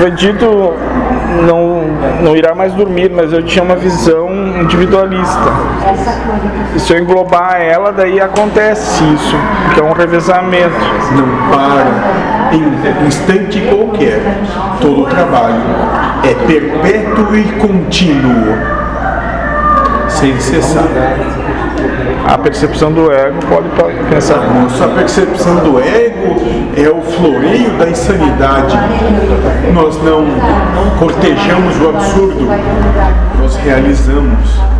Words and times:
foi 0.00 0.10
dito 0.12 0.74
não, 1.46 1.82
não 2.22 2.34
irá 2.34 2.54
mais 2.54 2.72
dormir, 2.72 3.10
mas 3.10 3.34
eu 3.34 3.42
tinha 3.42 3.62
uma 3.62 3.76
visão 3.76 4.30
individualista. 4.62 5.38
E 6.74 6.80
se 6.80 6.94
eu 6.94 7.00
englobar 7.00 7.60
ela, 7.60 7.92
daí 7.92 8.18
acontece 8.18 9.04
isso, 9.14 9.36
que 9.74 9.80
é 9.80 9.84
um 9.84 9.92
revezamento. 9.92 10.74
Não 11.14 11.50
para 11.50 12.54
em 12.56 13.06
instante 13.06 13.60
qualquer. 13.68 14.22
Todo 14.80 15.04
trabalho 15.04 15.60
é 16.24 16.34
perpétuo 16.46 17.36
e 17.36 17.44
contínuo, 17.58 18.56
sem 20.08 20.40
cessar. 20.40 20.88
A 22.26 22.38
percepção 22.38 22.92
do 22.92 23.10
ego 23.12 23.38
pode 23.48 23.68
pensar. 24.08 24.40
A 24.84 24.88
percepção 24.88 25.56
do 25.56 25.80
ego 25.80 26.36
é 26.76 26.88
o 26.88 27.00
floreio 27.00 27.70
da 27.78 27.88
insanidade. 27.88 28.76
Nós 29.74 30.02
não 30.02 30.26
cortejamos 30.98 31.80
o 31.80 31.88
absurdo, 31.88 32.48
nós 33.38 33.56
realizamos. 33.56 34.79